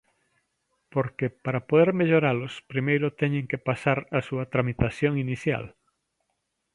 Porque, 0.93 1.27
para 1.45 1.65
poder 1.69 1.89
melloralos, 1.99 2.53
primeiro 2.71 3.07
teñen 3.21 3.45
que 3.51 3.63
pasar 3.67 3.99
a 4.17 4.19
súa 4.27 4.45
tramitación 4.53 5.13
inicial. 5.25 5.65